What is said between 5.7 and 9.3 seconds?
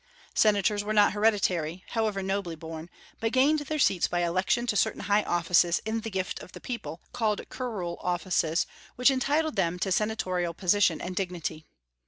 in the gift of the people, called curule offices, which